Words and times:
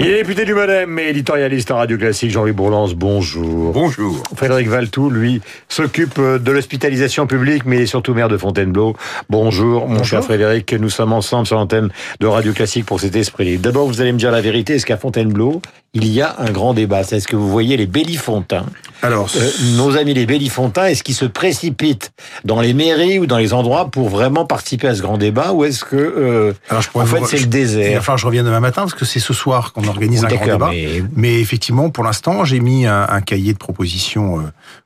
Il 0.00 0.06
est 0.06 0.18
député 0.18 0.44
du 0.44 0.54
Modem 0.54 0.96
et 1.00 1.08
éditorialiste 1.08 1.72
en 1.72 1.76
Radio 1.78 1.98
Classique, 1.98 2.30
Jean-Louis 2.30 2.52
Bourlance, 2.52 2.94
bonjour. 2.94 3.72
Bonjour. 3.72 4.22
Frédéric 4.36 4.68
Valtou, 4.68 5.10
lui, 5.10 5.40
s'occupe 5.68 6.20
de 6.20 6.52
l'hospitalisation 6.52 7.26
publique, 7.26 7.64
mais 7.66 7.76
il 7.78 7.82
est 7.82 7.86
surtout 7.86 8.14
maire 8.14 8.28
de 8.28 8.36
Fontainebleau. 8.36 8.94
Bonjour, 9.28 9.88
mon 9.88 10.04
cher 10.04 10.22
Frédéric, 10.22 10.72
nous 10.72 10.88
sommes 10.90 11.12
ensemble 11.12 11.48
sur 11.48 11.56
l'antenne 11.56 11.88
de 12.20 12.26
Radio 12.28 12.52
Classique 12.52 12.86
pour 12.86 13.00
cet 13.00 13.16
esprit 13.16 13.44
libre. 13.44 13.62
D'abord, 13.64 13.88
vous 13.88 14.00
allez 14.00 14.12
me 14.12 14.18
dire 14.18 14.30
la 14.30 14.40
vérité, 14.40 14.74
est-ce 14.74 14.86
qu'à 14.86 14.98
Fontainebleau, 14.98 15.60
il 15.94 16.06
y 16.06 16.22
a 16.22 16.36
un 16.38 16.50
grand 16.52 16.74
débat? 16.74 17.02
C'est 17.02 17.18
ce 17.18 17.26
que 17.26 17.34
vous 17.34 17.48
voyez 17.48 17.76
les 17.76 17.86
Bellifontins 17.86 18.66
Alors, 19.02 19.28
euh, 19.36 19.50
nos 19.76 19.96
amis 19.96 20.14
les 20.14 20.26
Bellifontins, 20.26 20.84
est-ce 20.86 21.02
qu'ils 21.02 21.16
se 21.16 21.24
précipitent 21.24 22.12
dans 22.44 22.60
les 22.60 22.72
mairies 22.72 23.18
ou 23.18 23.26
dans 23.26 23.38
les 23.38 23.52
endroits 23.52 23.90
pour 23.90 24.08
vraiment 24.10 24.44
participer 24.44 24.86
à 24.86 24.94
ce 24.94 25.02
grand 25.02 25.18
débat? 25.18 25.52
Ou 25.54 25.64
est-ce 25.64 25.84
que 25.84 25.96
euh, 25.96 26.52
Alors, 26.68 26.82
je 26.82 26.88
pourrais 26.90 27.04
en 27.04 27.06
fait 27.08 27.24
c'est 27.24 27.36
le 27.38 27.42
Il 27.42 27.46
va 27.46 27.50
désert? 27.50 28.04
falloir 28.04 28.16
que 28.16 28.20
je 28.20 28.26
revienne 28.26 28.44
demain 28.44 28.60
matin 28.60 28.82
parce 28.82 28.94
que 28.94 29.04
c'est 29.04 29.18
ce 29.18 29.32
soir 29.34 29.72
qu'on 29.72 29.87
organise 29.88 30.24
un 30.24 30.28
grand 30.28 30.44
débat. 30.54 30.70
mais- 30.70 31.02
Mais... 31.16 31.40
effectivement, 31.40 31.90
pour 31.90 32.04
l'instant, 32.04 32.44
j'ai 32.44 32.60
mis 32.60 32.86
un, 32.86 33.06
un 33.08 33.20
cahier 33.20 33.52
de 33.52 33.58
propositions 33.58 34.38
euh, 34.40 34.42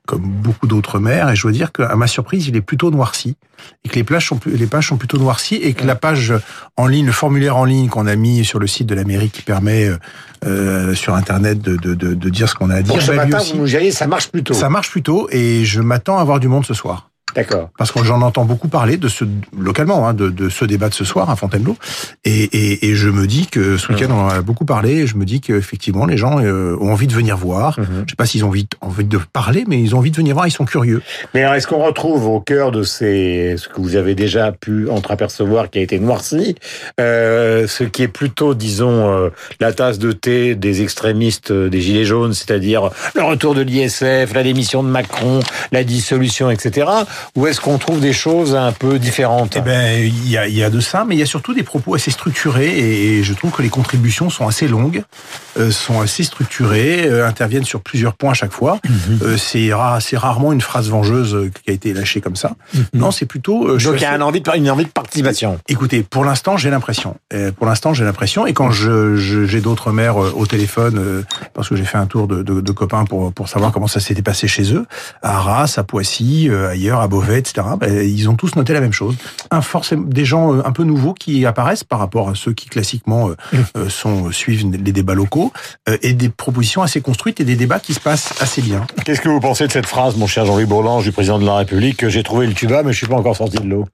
comme 0.07 0.23
beaucoup 0.23 0.67
d'autres 0.67 0.99
maires 0.99 1.31
et 1.31 1.37
je 1.37 1.43
dois 1.43 1.53
dire 1.53 1.73
qu'à 1.73 1.95
ma 1.97 2.07
surprise, 2.07 2.49
il 2.49 2.57
est 2.57 2.61
plutôt 2.61 2.91
noirci 2.91 3.37
et 3.85 3.89
que 3.89 3.95
les 3.95 4.05
pages 4.05 4.27
sont, 4.29 4.37
plus- 4.37 4.57
les 4.57 4.67
pages 4.67 4.89
sont 4.89 4.97
plutôt 4.97 5.19
noircies 5.19 5.57
et 5.57 5.75
que 5.75 5.85
la 5.87 5.95
page 5.95 6.33
en 6.77 6.87
ligne, 6.87 7.07
le 7.07 7.13
formulaire 7.13 7.57
en 7.57 7.65
ligne 7.65 7.89
qu'on 7.89 8.07
a 8.07 8.17
mis 8.17 8.45
sur 8.45 8.59
le 8.59 8.67
site 8.67 8.87
de 8.87 8.95
la 8.95 9.05
mairie 9.05 9.31
qui 9.31 9.43
permet 9.43 9.87
euh, 9.89 9.97
euh, 10.45 10.95
sur 10.95 11.15
Internet 11.15 11.61
de, 11.61 11.77
de, 11.77 11.95
de, 11.95 12.15
de 12.15 12.29
dire 12.29 12.49
ce 12.49 12.55
qu'on 12.57 12.71
a 12.71 12.77
à 12.77 12.83
dire. 12.83 12.95
Pour 12.95 13.03
ce 13.03 13.13
matin, 13.13 13.39
aussi, 13.39 13.53
vous 13.53 13.59
nous 13.61 13.67
diriez, 13.67 13.91
ça 13.93 14.07
marche 14.09 14.29
plutôt. 14.31 14.55
ça 14.55 14.69
marche 14.69 14.91
plutôt 14.91 15.29
et 15.31 15.65
je 15.65 15.81
m'attends 15.81 16.19
à 16.19 16.21
avoir 16.23 16.41
du 16.41 16.49
monde 16.49 16.67
ce 16.67 16.75
soir. 16.75 17.11
D'accord. 17.35 17.71
parce 17.79 17.93
que 17.93 18.03
j'en 18.05 18.21
entends 18.23 18.45
beaucoup 18.45 18.69
parler 18.69 18.97
de 18.97 19.09
ce 19.09 19.25
localement 19.59 20.07
hein, 20.09 20.15
de, 20.15 20.29
de 20.31 20.49
ce 20.49 20.65
débat 20.65 20.89
de 20.89 20.95
ce 20.95 21.05
soir 21.05 21.31
à 21.31 21.37
Fontainebleau 21.37 21.77
et, 22.25 22.43
et, 22.45 22.89
et 22.91 22.95
je 22.95 23.09
me 23.09 23.27
dis 23.27 23.47
que 23.47 23.77
ce 23.77 23.93
week-end 23.93 24.09
on 24.11 24.21
en 24.21 24.29
a 24.29 24.43
beaucoup 24.43 24.65
parlé 24.65 24.91
et 25.03 25.07
je 25.07 25.17
me 25.17 25.25
dis 25.25 25.41
qu'effectivement 25.41 26.07
les 26.07 26.17
gens 26.17 26.41
euh, 26.41 26.77
ont 26.81 26.93
envie 26.93 27.07
de 27.07 27.15
venir 27.15 27.37
voir 27.37 27.79
Mhm. 27.79 28.05
je 28.07 28.11
sais 28.11 28.17
pas 28.17 28.27
s'ils 28.27 28.45
ont 28.45 28.49
envie, 28.49 28.67
envie 28.81 29.05
de 29.05 29.19
parler 29.33 29.65
mais 29.67 29.81
ils 29.81 29.95
ont 29.95 29.99
envie 29.99 30.11
de 30.11 30.17
venir 30.17 30.35
voir 30.35 30.47
ils 30.47 30.51
sont 30.51 30.65
curieux 30.65 31.01
Mais 31.35 31.43
alors, 31.43 31.55
est-ce 31.55 31.67
qu'on 31.67 31.83
retrouve 31.83 32.27
au 32.27 32.41
cœur 32.41 32.71
de 32.71 32.83
ces, 32.83 33.55
ce 33.57 33.69
que 33.69 33.81
vous 33.81 33.97
avez 33.97 34.15
déjà 34.15 34.53
pu 34.53 34.89
entreapercevoir 34.91 35.71
qui 35.71 35.79
a 35.79 35.83
été 35.83 35.99
noirci, 35.99 36.55
euh, 37.01 37.67
ce 37.67 37.85
qui 37.85 38.03
est 38.03 38.09
plutôt, 38.09 38.55
disons, 38.55 39.11
euh, 39.11 39.31
la 39.61 39.73
tasse 39.73 39.99
de 39.99 40.13
thé 40.13 40.55
des 40.55 40.83
extrémistes 40.83 41.51
euh, 41.51 41.69
des 41.69 41.81
Gilets 41.81 42.05
jaunes, 42.05 42.35
c'est-à-dire 42.35 42.91
le 43.15 43.23
retour 43.23 43.55
de 43.55 43.63
l'ISF, 43.63 44.33
la 44.35 44.43
démission 44.43 44.83
de 44.83 44.89
Macron, 44.89 45.41
la 45.73 45.85
dissolution, 45.85 46.51
etc. 46.51 46.87
Ou 47.37 47.47
est-ce 47.47 47.61
qu'on 47.61 47.79
trouve 47.79 48.01
des 48.01 48.13
choses 48.13 48.55
un 48.55 48.73
peu 48.73 48.99
différentes 48.99 49.55
Eh 49.57 49.61
ben, 49.61 50.01
il 50.05 50.29
y 50.31 50.37
a, 50.37 50.47
il 50.49 50.55
y 50.55 50.63
a 50.63 50.71
de 50.71 50.81
ça, 50.81 51.05
mais 51.07 51.15
il 51.15 51.19
y 51.19 51.23
a 51.23 51.27
surtout 51.27 51.55
des 51.55 51.63
propos 51.63 51.95
assez 51.95 52.11
structurés 52.11 52.79
et 52.79 53.23
je 53.23 53.33
trouve 53.35 53.51
que 53.51 53.63
les 53.63 53.69
contributions 53.69 54.31
sont 54.31 54.47
assez 54.47 54.69
longues, 54.69 55.03
euh, 55.59 55.71
sont 55.71 56.01
assez 56.01 56.23
structurées, 56.25 57.05
euh, 57.07 57.27
interviennent 57.27 57.65
sur 57.65 57.81
plusieurs 57.81 58.15
points 58.15 58.31
à 58.33 58.35
chaque 58.35 58.53
fois. 58.53 58.79
Euh, 59.23 59.37
c'est 59.37 59.73
rare, 59.73 60.01
c'est 60.03 60.17
rarement 60.17 60.53
une 60.53 60.61
phrase 60.61 60.89
vengeuse 60.89 61.51
qui 61.65 61.71
a 61.71 61.73
été 61.75 61.93
lâchée 61.95 62.21
comme 62.21 62.37
ça. 62.37 62.53
Non, 62.95 63.11
c'est 63.11 63.27
plutôt. 63.27 63.79
je 63.79 63.89
Donc 63.91 63.99
il 64.01 64.03
y 64.03 64.05
a 64.05 64.09
assez- 64.11 64.17
une 64.17 64.23
envie 64.23 64.41
de, 64.41 64.51
une 64.57 64.71
envie 64.71 64.85
de 64.85 64.91
participation. 64.91 65.59
Écoutez, 65.69 66.03
pour 66.03 66.25
l'instant, 66.25 66.57
j'ai 66.57 66.71
l'impression. 66.71 67.17
Pour 67.57 67.67
l'instant, 67.67 67.95
j'ai 67.95 68.05
l'impression. 68.05 68.47
Et 68.47 68.53
quand 68.53 68.71
je 68.71 69.17
je- 69.17 69.45
j'ai 69.47 69.61
d'autres 69.61 69.93
maires 69.93 70.17
au 70.17 70.47
téléphone, 70.47 71.25
parce 71.55 71.69
que 71.69 71.77
j'ai 71.77 71.85
fait 71.85 71.99
un 71.99 72.07
tour 72.07 72.27
de, 72.29 72.43
de, 72.43 72.61
de 72.61 72.73
copains 72.73 73.05
pour 73.05 73.33
pour 73.33 73.49
savoir 73.49 73.73
comment 73.73 73.87
ça 73.89 74.01
s'était 74.01 74.23
passé 74.23 74.49
chez 74.49 74.73
eux, 74.75 74.87
à 75.23 75.37
Arras, 75.39 75.75
à 75.77 75.83
Poissy, 75.85 76.49
ailleurs, 76.71 77.01
à 77.01 77.09
Beauvais, 77.13 77.39
etc. 77.39 77.67
ben, 77.79 78.03
ils 78.03 78.29
ont 78.31 78.37
tous 78.37 78.57
noté 78.57 78.73
la 78.73 78.81
même 78.81 78.93
chose. 78.93 79.17
Un 79.51 79.61
forcément 79.61 80.07
des 80.07 80.25
gens 80.25 80.55
euh, 80.55 80.63
un 80.65 80.73
peu 80.73 80.85
nouveaux 80.85 81.13
qui 81.13 81.45
apparaissent 81.45 81.85
par 81.85 81.99
rapport 81.99 82.31
à 82.31 82.35
ceux 82.35 82.55
qui 82.55 82.69
classiquement 82.69 83.29
euh, 83.29 83.37
euh, 83.77 83.89
sont 83.91 84.33
suivent 84.33 84.71
les 84.73 84.93
débats 84.93 85.15
locaux 85.15 85.53
euh, 85.89 85.99
et 86.03 86.15
des 86.15 86.31
propositions 86.31 86.81
assez 86.83 87.03
construites 87.03 87.39
et 87.41 87.45
des 87.45 87.57
débats 87.57 87.81
qui 87.81 87.93
se 87.93 88.01
passent 88.01 88.33
assez 88.41 88.63
bien. 88.63 88.87
Qu'est-ce 89.05 89.21
que 89.21 89.29
vous 89.29 89.41
pensez 89.41 89.67
de 89.67 89.73
cette 89.73 89.87
phrase, 89.87 90.17
mon 90.17 90.27
cher 90.27 90.47
Jean-Louis 90.47 90.65
Bourlange, 90.65 91.05
du 91.05 91.13
président 91.13 91.39
de 91.39 91.45
la 91.45 91.57
République, 91.57 91.99
que 91.99 92.09
j'ai 92.09 92.23
trouvé 92.23 92.47
le 92.47 92.55
tuba, 92.55 92.83
mais 92.83 92.93
je 92.93 92.99
suis 92.99 93.07
pas 93.07 93.17
encore 93.17 93.37
sorti 93.37 93.59
de 93.59 93.69
l'eau? 93.69 93.87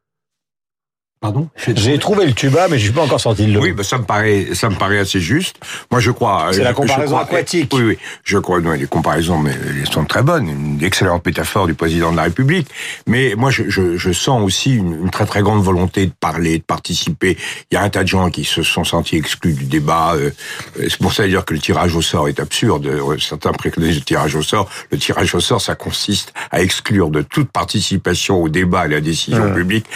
Pardon 1.21 1.49
J'ai 1.75 1.99
trouvé 1.99 2.27
le 2.27 2.33
tuba, 2.33 2.69
mais 2.69 2.79
je 2.79 2.85
suis 2.85 2.93
pas 2.93 3.03
encore 3.03 3.21
sorti 3.21 3.47
de 3.47 3.53
l'eau. 3.53 3.61
Oui, 3.63 3.73
bah, 3.73 3.83
ça 3.83 3.99
me 3.99 4.05
paraît, 4.05 4.49
ça 4.55 4.69
me 4.71 4.77
paraît 4.77 5.01
assez 5.01 5.21
juste. 5.21 5.57
Moi, 5.91 5.99
je 6.01 6.13
crois. 6.13 6.51
C'est 6.53 6.61
euh, 6.61 6.65
la 6.65 6.71
je- 6.71 6.77
comparaison 6.77 7.17
crois- 7.17 7.23
aquatique. 7.23 7.73
Oui, 7.75 7.83
oui. 7.83 7.99
Je 8.23 8.39
crois, 8.39 8.61
non, 8.61 8.71
les 8.71 8.87
comparaisons, 8.87 9.39
mais 9.39 9.51
elles 9.51 9.89
sont 9.91 10.05
très 10.05 10.23
bonnes. 10.23 10.49
Une 10.49 10.83
excellente 10.85 11.27
métaphore 11.27 11.67
du 11.67 11.75
président 11.75 12.13
de 12.13 12.17
la 12.17 12.23
République. 12.23 12.69
Mais 13.09 13.35
moi, 13.37 13.51
je, 13.51 13.65
je, 13.69 13.97
je 13.97 14.13
sens 14.13 14.41
aussi 14.45 14.77
une, 14.77 14.93
une 15.03 15.11
très 15.11 15.27
très 15.27 15.43
grande 15.43 15.61
volonté 15.63 16.07
de 16.07 16.13
parler, 16.21 16.59
de 16.59 16.63
participer. 16.63 17.37
Il 17.73 17.75
y 17.75 17.77
a 17.77 17.83
un 17.83 17.89
tas 17.91 18.05
de 18.05 18.09
gens 18.09 18.31
qui 18.31 18.45
se 18.45 18.63
sont 18.63 18.85
sentis 18.85 19.17
exclus 19.17 19.55
du 19.55 19.65
débat. 19.65 20.13
euh, 20.15 20.31
C'est 20.77 20.99
pour 20.99 21.13
ça 21.13 21.25
d'ailleurs 21.25 21.45
que 21.45 21.53
le 21.55 21.61
tirage 21.61 21.97
au 21.97 22.03
sort 22.03 22.29
est 22.29 22.39
absurde. 22.39 22.87
Euh, 22.87 23.19
Certains 23.19 23.51
préconisent 23.53 23.97
le 23.97 24.03
tirage 24.03 24.37
au 24.37 24.43
sort. 24.43 24.69
Le 24.93 24.99
tirage 24.99 25.35
au 25.35 25.41
sort, 25.41 25.61
ça 25.61 25.75
consiste 25.75 26.33
à 26.53 26.63
exclure 26.63 27.11
de 27.11 27.23
toute 27.23 27.51
participation 27.51 28.41
au 28.41 28.49
débat 28.49 28.83
et 28.83 28.85
à 28.85 28.89
la 28.89 29.01
décision 29.01 29.43
Ouais. 29.43 29.55
publique 29.55 29.87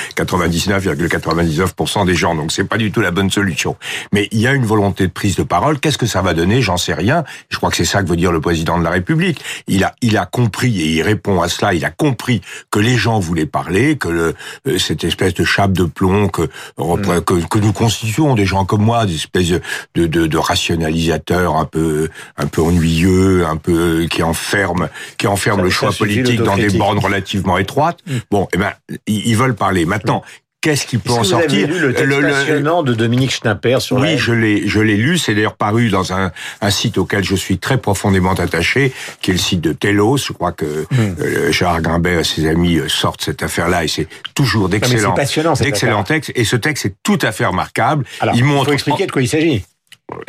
99,99% 1.18 2.06
des 2.06 2.14
gens. 2.14 2.34
Donc 2.34 2.52
c'est 2.52 2.64
pas 2.64 2.76
du 2.78 2.90
tout 2.92 3.00
la 3.00 3.10
bonne 3.10 3.30
solution. 3.30 3.76
Mais 4.12 4.28
il 4.32 4.40
y 4.40 4.46
a 4.46 4.52
une 4.52 4.64
volonté 4.64 5.06
de 5.06 5.12
prise 5.12 5.36
de 5.36 5.42
parole. 5.42 5.78
Qu'est-ce 5.80 5.98
que 5.98 6.06
ça 6.06 6.22
va 6.22 6.34
donner? 6.34 6.62
J'en 6.62 6.76
sais 6.76 6.94
rien. 6.94 7.24
Je 7.50 7.56
crois 7.56 7.70
que 7.70 7.76
c'est 7.76 7.84
ça 7.84 8.02
que 8.02 8.08
veut 8.08 8.16
dire 8.16 8.32
le 8.32 8.40
président 8.40 8.78
de 8.78 8.84
la 8.84 8.90
République. 8.90 9.40
Il 9.66 9.84
a, 9.84 9.94
il 10.02 10.16
a 10.16 10.26
compris 10.26 10.80
et 10.80 10.88
il 10.88 11.02
répond 11.02 11.42
à 11.42 11.48
cela. 11.48 11.74
Il 11.74 11.84
a 11.84 11.90
compris 11.90 12.40
que 12.70 12.78
les 12.78 12.96
gens 12.96 13.18
voulaient 13.18 13.46
parler, 13.46 13.96
que 13.96 14.08
le, 14.08 14.34
euh, 14.68 14.78
cette 14.78 15.04
espèce 15.04 15.34
de 15.34 15.44
chape 15.44 15.72
de 15.72 15.84
plomb 15.84 16.28
que, 16.28 16.42
que, 16.76 17.46
que 17.46 17.58
nous 17.58 17.72
constituons, 17.72 18.34
des 18.34 18.46
gens 18.46 18.64
comme 18.64 18.82
moi, 18.82 19.06
des 19.06 19.14
espèces 19.14 19.48
de, 19.48 19.60
de, 19.94 20.06
de, 20.06 20.38
rationalisateurs 20.38 21.56
un 21.56 21.64
peu, 21.64 22.08
un 22.36 22.46
peu 22.46 22.62
ennuyeux, 22.62 23.46
un 23.46 23.56
peu 23.56 24.06
qui 24.10 24.22
enferment, 24.22 24.88
qui 25.18 25.26
enferment 25.26 25.58
Ça- 25.60 25.64
le 25.64 25.70
choix 25.70 25.90
politique 25.92 26.42
dans 26.42 26.56
des 26.56 26.70
bornes 26.70 26.98
relativement 26.98 27.58
étroites. 27.58 27.98
Bon, 28.30 28.48
eh 28.52 28.56
ben, 28.58 28.72
ils, 29.06 29.28
ils 29.28 29.36
veulent 29.36 29.54
parler. 29.54 29.84
Maintenant, 29.84 30.22
qu'est-ce 30.62 30.86
qui 30.86 30.96
peut 30.96 31.10
en 31.12 31.20
vous 31.20 31.34
avez 31.34 31.42
sortir 31.42 31.68
lu 31.68 31.78
le 31.78 31.92
texte 31.92 32.06
Le- 32.06 32.20
le- 32.20 32.28
passionnant 32.30 32.82
de 32.82 32.94
Dominique 32.94 33.32
Schnapper 33.32 33.78
sur 33.80 33.98
oui, 33.98 34.16
je 34.16 34.32
l'ai, 34.32 34.66
je 34.66 34.80
l'ai 34.80 34.96
lu. 34.96 35.18
C'est 35.18 35.34
d'ailleurs 35.34 35.56
paru 35.56 35.90
dans 35.90 36.14
un, 36.14 36.32
un 36.62 36.70
site 36.70 36.96
auquel 36.96 37.22
je 37.22 37.34
suis 37.34 37.58
très 37.58 37.76
profondément 37.76 38.32
attaché, 38.32 38.92
qui 39.20 39.30
est 39.32 39.34
le 39.34 39.40
site 39.40 39.60
de 39.60 39.72
Telos. 39.74 40.16
Je 40.18 40.32
crois 40.32 40.52
que 40.52 40.86
euh, 40.98 41.52
Gérard 41.52 41.82
Grimbert 41.82 42.20
et 42.20 42.24
ses 42.24 42.48
amis 42.48 42.76
euh, 42.78 42.88
sortent 42.88 43.22
cette 43.22 43.42
affaire-là, 43.42 43.84
et 43.84 43.88
c'est 43.88 44.08
toujours 44.34 44.68
d'excellents, 44.70 45.14
d'excellents 45.60 46.04
textes. 46.04 46.32
Et 46.34 46.44
ce 46.44 46.56
texte 46.56 46.86
est 46.86 46.94
tout 47.02 47.18
à 47.20 47.32
fait 47.32 47.44
remarquable. 47.44 48.04
Alors, 48.20 48.34
il 48.34 48.38
il 48.38 48.44
montre. 48.44 48.66
faut 48.66 48.72
expliquer 48.72 49.06
de 49.06 49.12
quoi 49.12 49.20
il 49.22 49.28
s'agit. 49.28 49.64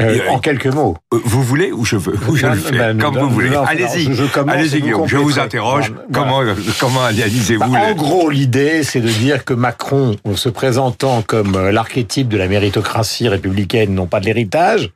Euh, 0.02 0.20
en 0.30 0.40
quelques 0.40 0.68
mots. 0.68 0.98
Euh, 1.14 1.18
Vous 1.24 1.42
voulez 1.44 1.72
ou 1.72 1.86
je 1.86 1.96
veux 1.96 2.14
ou 2.30 2.36
je 2.36 2.46
Non, 2.46 2.54
le 2.54 2.60
fais 2.60 2.78
ben, 2.78 2.98
comme 2.98 3.16
non, 3.16 3.24
vous 3.24 3.30
voulez. 3.30 3.50
Allez-y, 3.56 4.10
allez-y 4.48 4.82
Guillaume. 4.82 5.08
Je 5.08 5.18
vous 5.18 5.40
interroge. 5.40 5.94
Comment 6.12 6.42
euh, 6.42 6.54
comment 6.80 7.04
analysez-vous 7.04 7.72
Bah, 7.72 7.80
le- 7.88 7.92
En 7.94 7.96
gros, 7.96 8.30
l'idée, 8.30 8.84
c'est 8.84 9.02
de 9.02 9.10
dire 9.10 9.46
que 9.46 9.54
Macron, 9.54 10.16
en 10.26 10.36
se 10.36 10.50
présentant 10.50 11.22
comme 11.22 11.70
l'archétype 11.70 12.28
de 12.30 12.38
la 12.38 12.48
méritocratie 12.48 13.28
républicaine, 13.28 13.94
non 13.94 14.06
pas 14.08 14.20
de 14.20 14.26
l'héritage, 14.26 14.92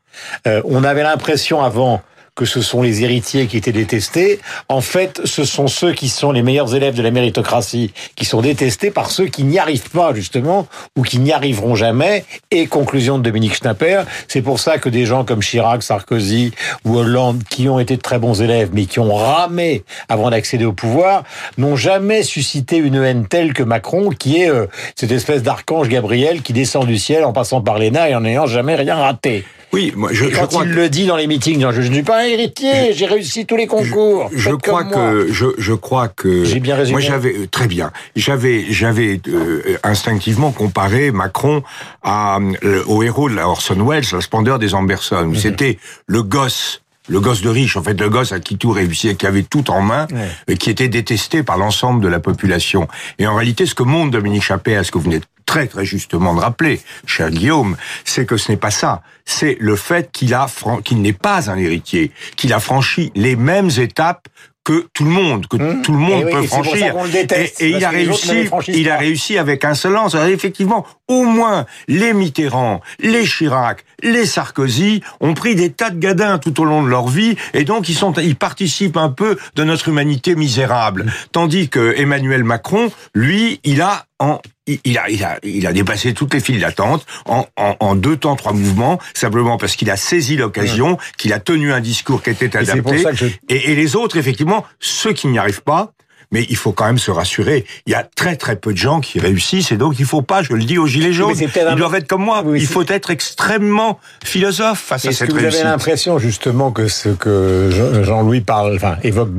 euh, 0.47 0.61
on 0.65 0.83
avait 0.83 1.03
l'impression 1.03 1.61
avant 1.63 2.01
que 2.37 2.45
ce 2.45 2.61
sont 2.61 2.83
les 2.83 3.03
héritiers 3.03 3.47
qui 3.47 3.57
étaient 3.57 3.73
détestés. 3.73 4.39
En 4.69 4.79
fait, 4.79 5.19
ce 5.25 5.43
sont 5.43 5.67
ceux 5.67 5.91
qui 5.91 6.07
sont 6.07 6.31
les 6.31 6.43
meilleurs 6.43 6.75
élèves 6.75 6.93
de 6.93 7.01
la 7.01 7.09
méritocratie 7.11 7.91
qui 8.15 8.25
sont 8.25 8.41
détestés 8.41 8.91
par 8.91 9.09
ceux 9.09 9.25
qui 9.25 9.43
n'y 9.43 9.57
arrivent 9.57 9.89
pas, 9.89 10.13
justement, 10.13 10.67
ou 10.95 11.01
qui 11.01 11.17
n'y 11.17 11.33
arriveront 11.33 11.75
jamais. 11.75 12.25
Et 12.51 12.67
conclusion 12.67 13.17
de 13.17 13.23
Dominique 13.23 13.55
Schnapper, 13.55 14.03
c'est 14.27 14.43
pour 14.43 14.59
ça 14.59 14.77
que 14.77 14.87
des 14.87 15.05
gens 15.05 15.25
comme 15.25 15.41
Chirac, 15.41 15.81
Sarkozy 15.81 16.53
ou 16.85 16.97
Hollande, 16.97 17.43
qui 17.49 17.67
ont 17.69 17.79
été 17.79 17.97
de 17.97 18.01
très 18.01 18.19
bons 18.19 18.39
élèves, 18.39 18.69
mais 18.71 18.85
qui 18.85 18.99
ont 18.99 19.15
ramé 19.15 19.83
avant 20.07 20.29
d'accéder 20.29 20.65
au 20.65 20.73
pouvoir, 20.73 21.23
n'ont 21.57 21.75
jamais 21.75 22.21
suscité 22.21 22.77
une 22.77 23.03
haine 23.03 23.27
telle 23.27 23.53
que 23.53 23.63
Macron, 23.63 24.11
qui 24.11 24.41
est 24.41 24.49
euh, 24.49 24.67
cette 24.95 25.11
espèce 25.11 25.41
d'archange 25.41 25.89
Gabriel 25.89 26.43
qui 26.43 26.53
descend 26.53 26.85
du 26.85 26.99
ciel 26.99 27.23
en 27.23 27.33
passant 27.33 27.61
par 27.61 27.79
les 27.79 27.89
nains 27.89 28.05
et 28.05 28.15
en 28.15 28.21
n'ayant 28.21 28.45
jamais 28.45 28.75
rien 28.75 28.95
raté. 28.95 29.43
Oui, 29.73 29.91
moi 29.95 30.09
je, 30.13 30.25
je 30.29 30.35
quand 30.35 30.47
crois 30.47 30.63
il 30.65 30.71
que- 30.71 30.75
le 30.75 30.89
dit 30.89 31.05
dans 31.05 31.17
les 31.17 31.27
meetings, 31.27 31.59
genre, 31.61 31.73
je 31.73 31.81
ne 31.81 31.93
suis 31.93 32.03
pas 32.03 32.21
un 32.21 32.25
héritier, 32.25 32.93
j'ai 32.93 33.05
réussi 33.05 33.45
tous 33.45 33.57
les 33.57 33.67
concours. 33.67 34.29
Je 34.33 34.51
crois 34.51 34.85
que 34.85 35.27
je, 35.31 35.47
je 35.57 35.73
crois 35.73 36.07
que 36.07 36.45
J'ai 36.45 36.59
bien 36.61 36.75
résumé. 36.75 36.93
Moi 36.93 37.01
j'avais 37.01 37.33
euh, 37.33 37.47
très 37.47 37.67
bien. 37.67 37.91
J'avais 38.15 38.65
j'avais 38.69 39.19
euh, 39.27 39.77
instinctivement 39.83 40.51
comparé 40.51 41.11
Macron 41.11 41.63
à 42.01 42.39
euh, 42.63 42.83
au 42.87 43.03
héros 43.03 43.29
de 43.29 43.35
la 43.35 43.47
Orson 43.49 43.75
Welles, 43.85 44.05
la 44.13 44.21
splendeur 44.21 44.57
des 44.57 44.73
Amberson. 44.73 45.25
Où 45.27 45.35
C'était 45.35 45.77
le 46.05 46.23
gosse 46.23 46.81
le 47.09 47.21
gosse 47.21 47.41
de 47.41 47.47
riche, 47.47 47.77
en 47.77 47.83
fait, 47.83 47.97
le 48.01 48.09
gosse 48.09 48.33
à 48.33 48.41
qui 48.41 48.57
tout 48.57 48.71
réussit, 48.71 49.17
qui 49.17 49.25
avait 49.25 49.43
tout 49.43 49.71
en 49.71 49.79
main, 49.81 50.07
Ouais. 50.11 50.27
et 50.49 50.57
qui 50.57 50.69
était 50.69 50.89
détesté 50.89 51.41
par 51.41 51.57
l'ensemble 51.57 52.01
de 52.03 52.09
la 52.09 52.19
population. 52.19 52.89
Et 53.17 53.25
en 53.27 53.35
réalité, 53.35 53.65
ce 53.65 53.73
que 53.75 53.83
montre 53.83 54.11
Dominique 54.11 54.43
Chappé, 54.43 54.75
à 54.75 54.83
ce 54.83 54.91
que 54.91 54.97
vous 54.97 55.05
venez 55.05 55.21
très 55.47 55.65
très 55.65 55.85
justement 55.85 56.35
de 56.35 56.41
rappeler, 56.41 56.79
cher 57.07 57.31
Guillaume, 57.31 57.75
c'est 58.05 58.27
que 58.27 58.37
ce 58.37 58.51
n'est 58.51 58.57
pas 58.59 58.69
ça. 58.69 59.01
C'est 59.25 59.57
le 59.59 59.75
fait 59.75 60.11
qu'il 60.11 60.35
a 60.35 60.47
fran- 60.47 60.81
qu'il 60.81 61.01
n'est 61.01 61.13
pas 61.13 61.49
un 61.49 61.57
héritier, 61.57 62.11
qu'il 62.35 62.53
a 62.53 62.59
franchi 62.59 63.11
les 63.15 63.35
mêmes 63.35 63.71
étapes 63.79 64.27
que 64.63 64.85
tout 64.93 65.05
le 65.05 65.11
monde, 65.11 65.47
que 65.47 65.55
Mmh. 65.55 65.81
tout 65.81 65.93
le 65.93 65.97
monde 65.97 66.23
oui, 66.25 66.31
peut 66.33 66.43
franchir. 66.43 66.93
déteste, 67.09 67.61
et, 67.61 67.67
et 67.69 67.77
il 67.77 67.85
a 67.85 67.89
réussi, 67.89 68.49
il 68.67 68.89
a 68.89 68.97
réussi 68.97 69.37
avec 69.37 69.63
insolence. 69.63 70.13
Alors, 70.13 70.27
effectivement, 70.27 70.85
au 71.07 71.23
moins 71.23 71.65
les 71.87 72.11
Mitterrand, 72.11 72.81
les 72.99 73.23
Chirac, 73.25 73.85
les 74.03 74.25
Sarkozy 74.25 75.01
ont 75.21 75.33
pris 75.33 75.55
des 75.55 75.71
tas 75.71 75.89
de 75.89 75.97
gadins 75.97 76.37
tout 76.37 76.59
au 76.59 76.65
long 76.65 76.83
de 76.83 76.89
leur 76.89 77.07
vie, 77.07 77.37
et 77.53 77.63
donc 77.63 77.87
ils 77.87 77.95
sont, 77.95 78.11
ils 78.15 78.35
participent 78.35 78.97
un 78.97 79.07
peu 79.07 79.37
de 79.55 79.63
notre 79.63 79.87
humanité 79.87 80.35
misérable. 80.35 81.05
Tandis 81.31 81.69
que 81.69 81.93
Emmanuel 81.97 82.43
Macron, 82.43 82.91
lui, 83.15 83.61
il 83.63 83.81
a 83.81 84.03
en 84.19 84.39
il 84.67 84.97
a, 84.97 85.09
il 85.09 85.23
a, 85.23 85.39
il 85.43 85.65
a 85.65 85.71
dépassé 85.71 86.13
toutes 86.13 86.33
les 86.33 86.41
files 86.41 86.59
d'attente 86.59 87.05
en, 87.25 87.47
en, 87.55 87.77
en 87.79 87.95
deux 87.95 88.17
temps, 88.17 88.35
trois 88.35 88.51
mouvements, 88.51 88.99
simplement 89.13 89.57
parce 89.57 89.77
qu'il 89.77 89.89
a 89.89 89.95
saisi 89.95 90.35
l'occasion, 90.35 90.97
qu'il 91.17 91.31
a 91.31 91.39
tenu 91.39 91.71
un 91.71 91.79
discours 91.79 92.21
qui 92.21 92.31
était 92.31 92.51
Et 92.53 92.57
adapté. 92.57 93.03
je... 93.13 93.27
Et, 93.47 93.71
et 93.71 93.75
les 93.75 93.95
autres, 93.95 94.17
effectivement, 94.17 94.65
ceux 94.79 95.13
qui 95.13 95.27
n'y 95.27 95.39
arrivent 95.39 95.63
pas, 95.63 95.93
mais 96.31 96.45
il 96.49 96.55
faut 96.55 96.71
quand 96.71 96.85
même 96.85 96.97
se 96.97 97.11
rassurer. 97.11 97.65
Il 97.85 97.91
y 97.91 97.95
a 97.95 98.03
très 98.15 98.35
très 98.35 98.55
peu 98.55 98.73
de 98.73 98.77
gens 98.77 98.99
qui 98.99 99.19
réussissent 99.19 99.71
et 99.71 99.77
donc 99.77 99.99
il 99.99 100.05
faut 100.05 100.21
pas, 100.21 100.43
je 100.43 100.53
le 100.53 100.63
dis 100.63 100.77
aux 100.77 100.87
gilets 100.87 101.13
jaunes, 101.13 101.35
ils 101.39 101.75
doivent 101.75 101.95
être 101.95 102.07
comme 102.07 102.23
moi. 102.23 102.43
Oui, 102.45 102.59
il 102.61 102.67
faut 102.67 102.85
être 102.87 103.09
extrêmement 103.11 103.99
philosophe 104.23 104.79
face 104.79 105.05
à 105.05 105.09
Est-ce 105.09 105.19
cette 105.19 105.27
que 105.29 105.33
vous 105.33 105.45
avez 105.45 105.63
l'impression 105.63 106.19
justement 106.19 106.71
que 106.71 106.87
ce 106.87 107.09
que 107.09 107.69
Jean- 107.71 108.03
Jean-Louis 108.03 108.41
parle, 108.41 108.75
enfin 108.75 108.97
évoque 109.03 109.29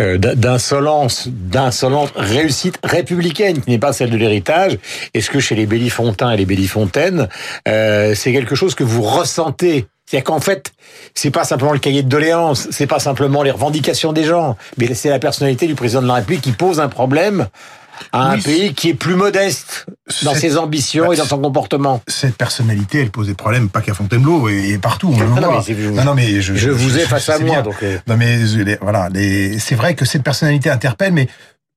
euh, 0.00 0.18
d'insolence, 0.18 1.28
d'insolente 1.28 2.12
réussite 2.16 2.78
républicaine 2.82 3.60
qui 3.60 3.70
n'est 3.70 3.78
pas 3.78 3.92
celle 3.92 4.10
de 4.10 4.16
l'héritage? 4.16 4.78
Est-ce 5.14 5.30
que 5.30 5.40
chez 5.40 5.54
les 5.54 5.66
Bellifontains 5.66 6.30
et 6.32 6.36
les 6.36 6.46
Bellifontaines, 6.46 7.28
euh, 7.68 8.14
c'est 8.14 8.32
quelque 8.32 8.54
chose 8.54 8.74
que 8.74 8.84
vous 8.84 9.02
ressentez 9.02 9.86
c'est-à-dire 10.06 10.24
qu'en 10.24 10.40
fait, 10.40 10.72
c'est 11.14 11.30
pas 11.30 11.44
simplement 11.44 11.72
le 11.72 11.78
cahier 11.80 12.02
de 12.02 12.08
doléances, 12.08 12.68
c'est 12.70 12.86
pas 12.86 13.00
simplement 13.00 13.42
les 13.42 13.50
revendications 13.50 14.12
des 14.12 14.24
gens, 14.24 14.56
mais 14.78 14.94
c'est 14.94 15.10
la 15.10 15.18
personnalité 15.18 15.66
du 15.66 15.74
président 15.74 16.00
de 16.02 16.06
la 16.06 16.14
République 16.14 16.42
qui 16.42 16.52
pose 16.52 16.78
un 16.80 16.88
problème 16.88 17.48
à 18.12 18.28
un 18.30 18.34
Oui, 18.36 18.42
pays 18.42 18.74
qui 18.74 18.90
est 18.90 18.94
plus 18.94 19.14
modeste 19.14 19.86
dans 20.22 20.34
ses 20.34 20.58
ambitions 20.58 21.08
bah, 21.08 21.14
et 21.14 21.16
dans 21.16 21.24
son 21.24 21.38
comportement. 21.40 22.02
Cette 22.06 22.36
personnalité, 22.36 23.00
elle 23.00 23.10
pose 23.10 23.26
des 23.26 23.34
problèmes 23.34 23.68
pas 23.70 23.80
qu'à 23.80 23.94
Fontainebleau 23.94 24.48
et, 24.50 24.78
partout, 24.78 25.12
on 25.14 25.18
le 25.18 25.26
Ah 25.36 25.40
non, 25.40 25.50
mais 25.66 25.74
non, 25.90 26.04
non, 26.04 26.14
mais 26.14 26.40
je, 26.42 26.54
Je 26.54 26.70
vous 26.70 26.98
ai 26.98 27.06
face 27.06 27.28
à 27.30 27.38
moi, 27.38 27.48
bien. 27.50 27.62
donc. 27.62 27.76
euh, 27.82 27.96
Non 28.06 28.16
mais 28.18 28.36
les- 28.36 28.76
voilà, 28.82 29.08
les- 29.08 29.58
c'est 29.58 29.74
vrai 29.74 29.94
que 29.94 30.04
cette 30.04 30.22
personnalité 30.22 30.68
interpelle, 30.70 31.14
mais 31.14 31.26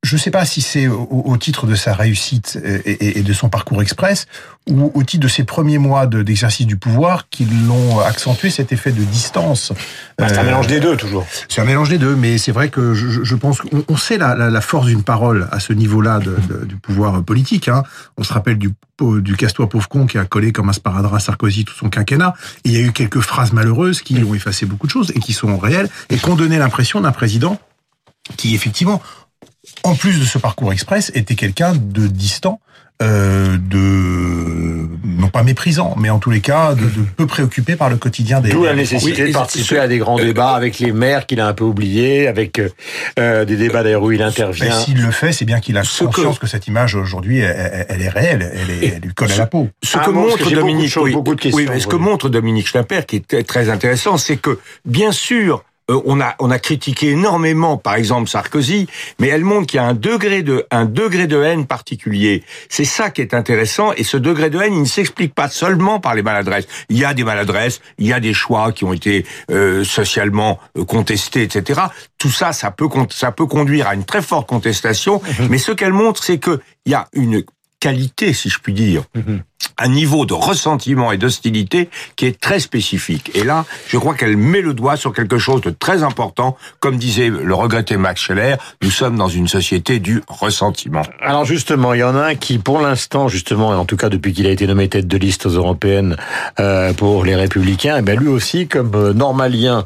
je 0.01 0.16
ne 0.16 0.19
sais 0.19 0.31
pas 0.31 0.46
si 0.46 0.62
c'est 0.62 0.88
au, 0.88 1.07
au 1.25 1.36
titre 1.38 1.68
de 1.68 1.75
sa 1.75 1.94
réussite 1.94 2.57
et, 2.63 2.90
et- 2.92 3.19
et 3.19 3.22
de 3.22 3.34
son 3.34 3.50
parcours 3.50 3.81
express 3.81 4.28
ou 4.69 4.90
au 4.94 5.04
titre 5.04 5.24
de 5.24 5.28
ses 5.28 5.44
premiers 5.44 5.78
mois 5.78 6.06
de- 6.07 6.24
d'exercice 6.24 6.66
du 6.66 6.78
pouvoir 6.78 7.28
qui 7.30 7.44
l'ont 7.46 8.00
accentué 8.00 8.50
cet 8.50 8.72
effet 8.72 8.94
de 8.94 9.04
distance. 9.04 9.74
bah, 10.18 10.30
c'est 10.30 10.38
un 10.38 10.44
Euh, 10.44 10.46
mélange 10.46 10.68
des 10.68 10.80
deux 10.80 10.96
toujours. 10.96 11.28
c'est 11.50 11.60
un 11.60 11.66
mélange 11.66 11.90
des 11.90 11.98
deux, 11.98 12.16
mais 12.16 12.38
c'est 12.38 12.54
vrai 12.54 12.69
que 12.69 12.94
je, 12.94 13.36
pense 13.36 13.60
qu'on 13.60 13.84
on 13.90 13.98
sait 13.98 14.18
la, 14.18 14.36
la- 14.36 14.50
la 14.50 14.62
force 14.62 14.86
d'une 14.88 15.04
parole 15.04 15.50
à 15.51 15.60
ce 15.60 15.74
niveau-là 15.74 16.19
du 16.66 16.78
pouvoir 16.78 17.22
politique. 17.24 17.68
Hein. 17.68 17.84
On 18.18 18.24
se 18.24 18.31
rappelle 18.31 18.57
du, 18.57 18.72
du 19.02 19.36
casse-toi 19.36 19.68
pauvre 19.68 19.90
con 19.90 20.06
qui 20.07 20.18
a 20.18 20.24
collé 20.24 20.54
comme 20.54 20.69
un 20.69 20.74
sparadrap 20.74 21.19
Sarkozy 21.19 21.66
tout 21.66 21.74
son 21.75 21.90
quinquennat. 21.90 22.34
Et 22.63 22.69
il 22.69 22.72
y 22.74 22.78
a 22.78 22.81
eu 22.81 22.94
quelques 22.94 23.19
phrases 23.19 23.52
malheureuses 23.52 24.02
qui 24.02 24.16
ont 24.24 24.34
effacé 24.34 24.66
beaucoup 24.66 24.88
de 24.88 24.92
choses 24.94 25.12
et 25.13 25.19
qui 25.19 25.34
sont 25.34 25.57
réelles 25.57 25.90
et 26.10 26.16
qui 26.18 26.30
ont 26.30 26.36
donné 26.38 26.57
l'impression 26.57 27.02
d'un 27.02 27.12
président 27.12 27.60
qui, 28.38 28.54
effectivement, 28.54 29.02
en 29.84 29.96
plus 29.96 30.20
de 30.20 30.26
ce 30.26 30.38
parcours 30.38 30.74
express, 30.74 31.12
était 31.16 31.36
quelqu'un 31.36 31.74
de 31.74 32.08
distant, 32.08 32.60
euh, 33.02 33.58
de 33.58 34.90
non 35.06 35.30
pas 35.30 35.44
méprisant, 35.44 35.96
mais 35.98 36.10
en 36.10 36.20
tous 36.20 36.32
les 36.32 36.42
cas 36.42 36.74
de, 36.76 36.82
de 36.82 37.06
peu 37.16 37.26
préoccupé 37.26 37.76
par 37.78 37.90
le 37.90 37.96
quotidien 37.96 38.42
des. 38.42 38.50
D'où 38.50 38.66
la 38.66 38.74
nécessité 38.74 39.24
Oui, 39.24 39.30
de 39.30 39.34
participer 39.34 39.80
à 39.80 39.88
des 39.88 40.00
grands 40.00 40.20
euh, 40.20 40.24
débats 40.24 40.54
avec 40.54 40.80
les 40.80 40.92
maires 40.92 41.26
qu'il 41.26 41.40
a 41.40 41.48
un 41.48 41.54
peu 41.54 41.64
oubliés, 41.64 42.28
avec 42.28 42.60
euh, 42.60 42.70
euh, 43.18 43.46
des 43.46 43.56
débats 43.56 43.84
d'ailleurs 43.84 44.04
où 44.04 44.12
il 44.12 44.22
intervient. 44.22 44.70
Ben, 44.70 44.80
S'il 44.82 45.02
le 45.02 45.12
fait, 45.12 45.32
c'est 45.32 45.46
bien 45.46 45.60
qu'il 45.62 45.78
a 45.78 45.84
Ce 45.84 46.04
conscience 46.04 46.40
que, 46.40 46.48
cette 46.48 46.68
image 46.68 46.96
aujourd'hui, 46.96 47.40
elle, 47.40 48.02
est 48.02 48.10
réelle, 48.10 48.52
elle, 48.54 48.70
est, 48.70 48.96
elle 48.96 49.02
lui 49.02 49.14
colle 49.14 49.32
à 49.32 49.38
la 49.38 49.46
peau. 49.46 49.70
Ce 49.84 49.98
que 49.98 50.10
mot, 50.10 50.28
parce 50.28 50.36
que 50.36 50.44
montre 50.44 50.50
j'ai 50.50 50.56
beaucoup 50.56 50.56
de 50.56 50.56
Dominique, 50.56 50.90
choses, 50.90 51.04
oui, 51.06 51.14
beaucoup 51.14 51.36
de 51.36 51.42
questions 51.42 51.58
oui, 51.58 51.70
mais 51.72 51.80
ce 51.80 51.88
que 51.88 51.96
montre 51.96 52.28
Dominique 52.30 52.68
Schnapper, 52.68 53.02
qui 53.08 53.18
est 53.18 53.28
très- 53.28 53.44
très 53.44 53.70
intéressant, 53.70 54.18
c'est 54.18 54.38
que 54.38 54.60
bien 54.84 55.12
sûr. 55.14 55.64
Euh, 55.90 56.02
on 56.06 56.22
a 56.22 56.36
on 56.40 56.52
a 56.52 56.60
critiqué 56.60 57.10
énormément, 57.10 57.78
par 57.78 57.96
exemple 57.96 58.30
Sarkozy, 58.30 58.88
mais 59.20 59.28
elle 59.28 59.44
montre 59.44 59.68
qu'il 59.68 59.78
y 59.78 59.84
a 59.84 59.86
un 59.86 59.94
degré 59.94 60.44
de 60.44 60.66
un 60.72 60.86
degré 60.86 61.28
de 61.28 61.42
haine 61.42 61.66
particulier. 61.66 62.44
C'est 62.70 62.86
ça 62.86 63.10
qui 63.10 63.22
est 63.22 63.34
intéressant, 63.34 63.94
et 63.94 64.04
ce 64.04 64.18
degré 64.18 64.50
de 64.50 64.60
haine, 64.60 64.74
il 64.74 64.82
ne 64.82 64.86
s'explique 64.86 65.34
pas 65.34 65.50
seulement 65.50 66.00
par 66.00 66.16
les 66.16 66.22
maladresses. 66.22 66.68
Il 66.90 66.98
y 66.98 67.06
a 67.06 67.14
des 67.14 67.24
maladresses, 67.24 67.82
il 67.98 68.08
y 68.08 68.14
a 68.14 68.20
des 68.20 68.34
choix 68.34 68.72
qui 68.72 68.84
ont 68.84 68.94
été 68.94 69.26
euh, 69.52 69.84
socialement 69.84 70.60
euh, 70.78 70.86
contestés, 70.86 71.44
etc. 71.44 71.82
Tout 72.18 72.32
ça, 72.32 72.54
ça 72.54 72.72
peut 72.72 72.88
ça 73.10 73.32
peut 73.32 73.46
conduire 73.46 73.88
à 73.88 73.96
une 73.96 74.06
très 74.06 74.22
forte 74.22 74.48
contestation. 74.48 75.22
Mais 75.50 75.58
ce 75.58 75.72
qu'elle 75.72 75.94
montre, 75.94 76.24
c'est 76.24 76.38
que 76.38 76.60
il 76.86 76.92
y 76.92 76.96
a 76.96 77.08
une 77.14 77.44
qualité, 77.80 78.34
si 78.34 78.50
je 78.50 78.60
puis 78.60 78.74
dire, 78.74 79.04
un 79.78 79.88
niveau 79.88 80.26
de 80.26 80.34
ressentiment 80.34 81.12
et 81.12 81.18
d'hostilité 81.18 81.90
qui 82.16 82.26
est 82.26 82.40
très 82.40 82.60
spécifique. 82.60 83.31
Et 83.34 83.44
là, 83.44 83.66
je 83.88 83.98
crois 83.98 84.14
qu'elle 84.14 84.38
met 84.38 84.62
le 84.62 84.74
doigt 84.74 84.98
sur 84.98 85.14
quelque 85.14 85.38
chose 85.38 85.62
de 85.62 85.70
très 85.70 86.04
important. 86.04 86.58
Comme 86.80 86.98
disait 86.98 87.30
le 87.30 87.54
regretté 87.54 87.98
Max 87.98 88.22
Scheller, 88.22 88.56
nous 88.81 88.92
sommes 88.92 89.16
dans 89.16 89.30
une 89.30 89.48
société 89.48 90.00
du 90.00 90.22
ressentiment. 90.28 91.02
Alors 91.22 91.46
justement, 91.46 91.94
il 91.94 92.00
y 92.00 92.04
en 92.04 92.16
a 92.16 92.24
un 92.24 92.36
qui, 92.36 92.58
pour 92.58 92.81
l'instant, 92.81 93.28
justement, 93.28 93.74
et 93.74 93.76
en 93.76 93.86
tout 93.86 93.98
cas 93.98 94.10
depuis 94.10 94.34
qu'il 94.34 94.48
a 94.48 94.52
été 94.52 94.68
nommé 94.68 94.90
tête 94.90 95.08
de 95.08 95.18
liste 95.18 95.46
aux 95.46 95.52
européennes 95.52 96.18
euh, 96.60 96.94
pour 96.94 97.24
les 97.24 97.36
Républicains, 97.36 97.98
eh 98.00 98.02
ben 98.02 98.20
lui 98.20 98.28
aussi, 98.28 98.68
comme 98.68 98.92
euh, 98.96 99.14
normalien 99.14 99.86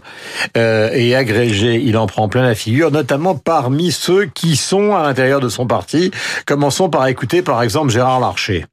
euh, 0.58 0.90
et 0.94 1.16
agrégé, 1.16 1.82
il 1.84 1.98
en 1.98 2.08
prend 2.08 2.28
plein 2.28 2.44
la 2.44 2.56
figure, 2.56 2.92
notamment 2.92 3.36
parmi 3.36 3.92
ceux 3.92 4.26
qui 4.26 4.56
sont 4.56 4.96
à 4.96 5.04
l'intérieur 5.04 5.40
de 5.40 5.50
son 5.50 5.68
parti. 5.68 6.12
Commençons 6.46 6.90
par 6.90 7.06
écouter, 7.08 7.42
par 7.42 7.62
exemple, 7.62 7.83
Gérard 7.90 8.20
Larcher. 8.20 8.66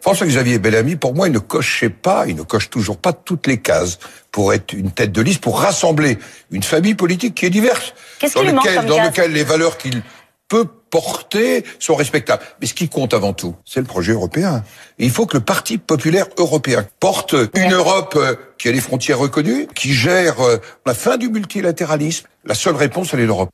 François-Xavier 0.00 0.58
Bellamy, 0.58 0.96
pour 0.96 1.14
moi, 1.14 1.28
il 1.28 1.32
ne 1.32 1.38
cochait 1.38 1.88
pas, 1.88 2.26
il 2.26 2.34
ne 2.34 2.42
coche 2.42 2.70
toujours 2.70 2.96
pas 2.96 3.12
toutes 3.12 3.46
les 3.46 3.58
cases 3.58 4.00
pour 4.32 4.52
être 4.52 4.72
une 4.72 4.90
tête 4.90 5.12
de 5.12 5.22
liste, 5.22 5.40
pour 5.40 5.60
rassembler 5.60 6.18
une 6.50 6.64
famille 6.64 6.96
politique 6.96 7.36
qui 7.36 7.46
est 7.46 7.50
diverse, 7.50 7.94
dans, 8.34 8.42
lequel, 8.42 8.86
dans 8.86 9.28
les 9.28 9.44
valeurs 9.44 9.78
qu'il 9.78 10.02
peut 10.48 10.66
porter 10.90 11.64
sont 11.78 11.94
respectables. 11.94 12.42
Mais 12.60 12.66
ce 12.66 12.74
qui 12.74 12.88
compte 12.88 13.14
avant 13.14 13.32
tout, 13.32 13.54
c'est 13.64 13.80
le 13.80 13.86
projet 13.86 14.12
européen. 14.12 14.64
Et 14.98 15.04
il 15.04 15.10
faut 15.10 15.24
que 15.24 15.36
le 15.36 15.44
Parti 15.44 15.78
populaire 15.78 16.26
européen 16.36 16.84
porte 16.98 17.34
une 17.54 17.72
Europe 17.72 18.14
euh, 18.16 18.34
qui 18.58 18.68
a 18.68 18.72
des 18.72 18.80
frontières 18.80 19.18
reconnues, 19.18 19.68
qui 19.74 19.94
gère 19.94 20.40
euh, 20.40 20.58
la 20.84 20.94
fin 20.94 21.16
du 21.16 21.30
multilatéralisme. 21.30 22.26
La 22.44 22.54
seule 22.54 22.76
réponse, 22.76 23.14
elle 23.14 23.20
est 23.20 23.26
l'Europe. 23.26 23.50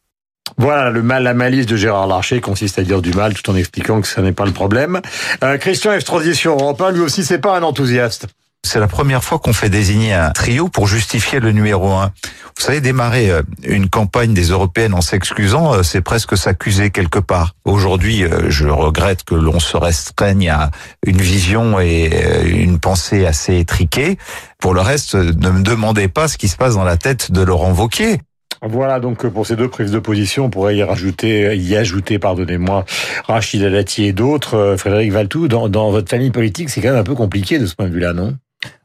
Voilà, 0.58 0.90
le 0.90 1.02
mal, 1.02 1.22
la 1.22 1.34
malice 1.34 1.66
de 1.66 1.76
Gérard 1.76 2.06
Larcher 2.06 2.40
consiste 2.40 2.78
à 2.78 2.82
dire 2.82 3.00
du 3.00 3.12
mal 3.12 3.34
tout 3.34 3.48
en 3.50 3.56
expliquant 3.56 4.00
que 4.00 4.06
ça 4.08 4.22
n'est 4.22 4.32
pas 4.32 4.44
le 4.44 4.52
problème. 4.52 5.00
Euh, 5.42 5.56
Christian 5.56 5.92
Estrosi 5.92 6.34
sur 6.34 6.52
Europe 6.52 6.80
1, 6.80 6.90
lui 6.90 7.00
aussi, 7.00 7.24
c'est 7.24 7.38
pas 7.38 7.56
un 7.56 7.62
enthousiaste. 7.62 8.26
C'est 8.64 8.80
la 8.80 8.88
première 8.88 9.24
fois 9.24 9.38
qu'on 9.38 9.52
fait 9.52 9.70
désigner 9.70 10.12
un 10.12 10.30
trio 10.30 10.68
pour 10.68 10.86
justifier 10.86 11.40
le 11.40 11.52
numéro 11.52 11.92
un. 11.92 12.12
Vous 12.58 12.64
savez, 12.64 12.80
démarrer 12.80 13.30
euh, 13.30 13.42
une 13.62 13.88
campagne 13.88 14.34
des 14.34 14.50
européennes 14.50 14.94
en 14.94 15.00
s'excusant, 15.00 15.74
euh, 15.74 15.82
c'est 15.82 16.02
presque 16.02 16.36
s'accuser 16.36 16.90
quelque 16.90 17.20
part. 17.20 17.54
Aujourd'hui, 17.64 18.24
euh, 18.24 18.50
je 18.50 18.66
regrette 18.66 19.22
que 19.22 19.36
l'on 19.36 19.60
se 19.60 19.76
restreigne 19.76 20.50
à 20.50 20.70
une 21.06 21.20
vision 21.20 21.80
et 21.80 22.10
une 22.46 22.78
pensée 22.80 23.24
assez 23.24 23.56
étriquée. 23.58 24.18
Pour 24.58 24.74
le 24.74 24.80
reste, 24.80 25.14
ne 25.14 25.50
me 25.50 25.62
demandez 25.62 26.08
pas 26.08 26.28
ce 26.28 26.36
qui 26.36 26.48
se 26.48 26.56
passe 26.56 26.74
dans 26.74 26.84
la 26.84 26.96
tête 26.96 27.30
de 27.30 27.40
Laurent 27.40 27.72
Vauquier. 27.72 28.20
Voilà 28.62 29.00
donc 29.00 29.26
pour 29.26 29.46
ces 29.46 29.56
deux 29.56 29.68
prises 29.68 29.92
de 29.92 29.98
position, 29.98 30.46
on 30.46 30.50
pourrait 30.50 30.76
y 30.76 30.82
rajouter, 30.82 31.56
y 31.56 31.76
ajouter, 31.76 32.18
pardonnez-moi, 32.18 32.84
Rachid 33.26 33.62
Alati 33.62 34.04
et 34.04 34.12
d'autres. 34.12 34.54
Euh, 34.54 34.76
Frédéric 34.76 35.12
Valtou, 35.12 35.48
dans, 35.48 35.68
dans 35.68 35.90
votre 35.90 36.08
famille 36.08 36.30
politique, 36.30 36.70
c'est 36.70 36.80
quand 36.80 36.90
même 36.90 36.98
un 36.98 37.04
peu 37.04 37.14
compliqué 37.14 37.58
de 37.58 37.66
ce 37.66 37.74
point 37.74 37.88
de 37.88 37.94
vue-là, 37.94 38.12
non? 38.12 38.36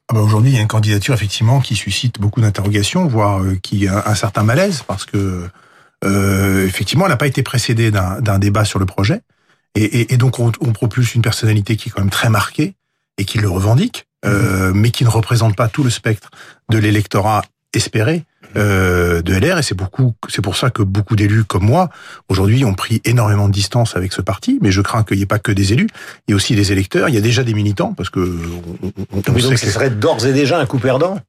Ah 0.09 0.13
bah 0.13 0.19
Aujourd'hui, 0.21 0.51
il 0.51 0.55
y 0.55 0.59
a 0.59 0.61
une 0.61 0.67
candidature 0.67 1.13
effectivement 1.13 1.59
qui 1.59 1.75
suscite 1.75 2.19
beaucoup 2.19 2.41
d'interrogations, 2.41 3.07
voire 3.07 3.41
euh, 3.41 3.55
qui 3.61 3.87
a 3.87 4.07
un 4.07 4.15
certain 4.15 4.43
malaise, 4.43 4.83
parce 4.85 5.05
que 5.05 5.47
euh, 6.03 6.65
effectivement, 6.67 7.05
elle 7.05 7.11
n'a 7.11 7.17
pas 7.17 7.27
été 7.27 7.41
précédée 7.41 7.89
d'un 7.89 8.39
débat 8.39 8.65
sur 8.65 8.79
le 8.79 8.85
projet, 8.85 9.21
et, 9.75 9.83
et, 9.83 10.13
et 10.13 10.17
donc 10.17 10.39
on, 10.39 10.51
on 10.61 10.73
propulse 10.73 11.15
une 11.15 11.21
personnalité 11.21 11.77
qui 11.77 11.89
est 11.89 11.91
quand 11.91 12.01
même 12.01 12.09
très 12.09 12.29
marquée 12.29 12.75
et 13.17 13.25
qui 13.25 13.37
le 13.37 13.49
revendique, 13.49 14.05
euh, 14.25 14.71
mais 14.73 14.91
qui 14.91 15.03
ne 15.03 15.09
représente 15.09 15.55
pas 15.55 15.67
tout 15.67 15.83
le 15.83 15.89
spectre 15.89 16.29
de 16.69 16.77
l'électorat 16.77 17.43
espéré 17.73 18.23
euh, 18.55 19.21
de 19.23 19.33
LR, 19.33 19.57
et 19.57 19.63
c'est 19.63 19.73
beaucoup, 19.75 20.13
c'est 20.29 20.41
pour 20.43 20.55
ça 20.55 20.69
que 20.69 20.83
beaucoup 20.83 21.15
d'élus 21.15 21.43
comme 21.43 21.63
moi 21.65 21.89
aujourd'hui 22.29 22.63
ont 22.65 22.75
pris 22.75 23.01
énormément 23.03 23.47
de 23.47 23.53
distance 23.53 23.95
avec 23.95 24.13
ce 24.13 24.21
parti. 24.21 24.59
Mais 24.61 24.71
je 24.71 24.81
crains 24.81 25.03
qu'il 25.03 25.17
n'y 25.17 25.23
ait 25.23 25.27
pas 25.27 25.39
que 25.39 25.51
des 25.51 25.73
élus, 25.73 25.87
il 26.27 26.31
y 26.31 26.33
a 26.33 26.35
aussi 26.35 26.55
des 26.55 26.71
électeurs, 26.71 27.09
il 27.09 27.15
y 27.15 27.17
a 27.17 27.21
déjà 27.21 27.43
des 27.43 27.53
militants, 27.55 27.93
parce 27.93 28.09
que 28.11 28.19
on, 28.19 28.87
on- 28.87 28.91
on 29.11 29.21
donc 29.21 29.35
que 29.53 29.55
ce 29.57 29.69
serait 29.71 29.89
d'ores 29.89 30.25
et 30.25 30.33
déjà 30.33 30.59
un 30.59 30.65
coup 30.65 30.79
perdant 30.79 31.19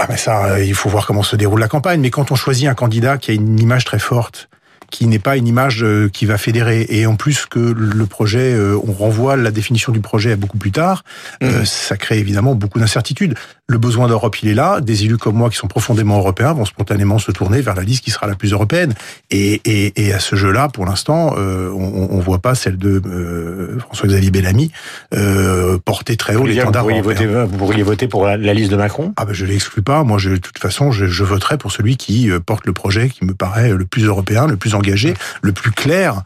ah 0.00 0.06
mais 0.08 0.16
ça, 0.16 0.52
euh, 0.52 0.64
il 0.64 0.74
faut 0.74 0.88
voir 0.88 1.04
comment 1.08 1.24
se 1.24 1.34
déroule 1.34 1.58
la 1.58 1.66
campagne. 1.66 2.00
Mais 2.00 2.10
quand 2.10 2.30
on 2.30 2.36
choisit 2.36 2.68
un 2.68 2.74
candidat 2.74 3.18
qui 3.18 3.32
a 3.32 3.34
une 3.34 3.58
image 3.58 3.84
très 3.84 3.98
forte, 3.98 4.48
qui 4.92 5.08
n'est 5.08 5.18
pas 5.18 5.36
une 5.36 5.48
image 5.48 5.82
euh, 5.82 6.08
qui 6.08 6.24
va 6.24 6.38
fédérer, 6.38 6.86
et 6.88 7.04
en 7.04 7.16
plus 7.16 7.46
que 7.46 7.58
le 7.58 8.06
projet, 8.06 8.54
euh, 8.54 8.78
on 8.86 8.92
renvoie 8.92 9.36
la 9.36 9.50
définition 9.50 9.90
du 9.90 9.98
projet 10.00 10.30
à 10.30 10.36
beaucoup 10.36 10.56
plus 10.56 10.70
tard, 10.70 11.02
euh, 11.42 11.64
ça 11.64 11.96
crée 11.96 12.18
évidemment 12.20 12.54
beaucoup 12.54 12.78
d'incertitudes. 12.78 13.34
Le 13.70 13.76
besoin 13.76 14.08
d'Europe, 14.08 14.36
il 14.42 14.48
est 14.48 14.54
là. 14.54 14.80
Des 14.80 15.04
élus 15.04 15.18
comme 15.18 15.36
moi 15.36 15.50
qui 15.50 15.56
sont 15.56 15.68
profondément 15.68 16.16
européens 16.18 16.54
vont 16.54 16.64
spontanément 16.64 17.18
se 17.18 17.30
tourner 17.32 17.60
vers 17.60 17.74
la 17.74 17.82
liste 17.82 18.02
qui 18.02 18.10
sera 18.10 18.26
la 18.26 18.34
plus 18.34 18.52
européenne. 18.52 18.94
Et, 19.30 19.60
et, 19.66 20.06
et 20.06 20.14
à 20.14 20.20
ce 20.20 20.36
jeu-là, 20.36 20.70
pour 20.70 20.86
l'instant, 20.86 21.34
euh, 21.36 21.70
on, 21.72 22.08
on 22.10 22.18
voit 22.18 22.38
pas 22.38 22.54
celle 22.54 22.78
de 22.78 23.02
euh, 23.04 23.78
François-Xavier 23.80 24.30
Bellamy 24.30 24.72
euh, 25.14 25.76
porter 25.84 26.16
très 26.16 26.34
haut 26.34 26.40
Vous 26.40 26.46
l'étendard 26.46 26.82
pourriez, 26.82 27.02
voter, 27.02 27.26
vous 27.26 27.58
pourriez 27.58 27.82
voter 27.82 28.08
pour 28.08 28.24
la, 28.24 28.38
la 28.38 28.54
liste 28.54 28.70
de 28.70 28.76
Macron? 28.76 29.12
Ah 29.18 29.26
ben 29.26 29.34
je 29.34 29.44
l'exclus 29.44 29.82
pas. 29.82 30.02
Moi, 30.02 30.16
je, 30.16 30.30
de 30.30 30.36
toute 30.36 30.58
façon, 30.58 30.90
je, 30.90 31.04
je 31.04 31.24
voterai 31.24 31.58
pour 31.58 31.70
celui 31.70 31.98
qui 31.98 32.30
euh, 32.30 32.40
porte 32.40 32.66
le 32.66 32.72
projet 32.72 33.10
qui 33.10 33.26
me 33.26 33.34
paraît 33.34 33.74
le 33.74 33.84
plus 33.84 34.04
européen, 34.04 34.46
le 34.46 34.56
plus 34.56 34.74
engagé, 34.74 35.12
le 35.42 35.52
plus 35.52 35.72
clair 35.72 36.22